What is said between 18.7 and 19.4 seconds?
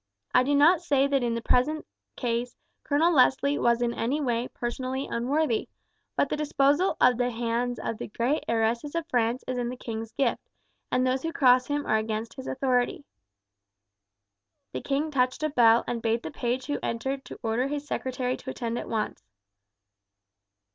at once.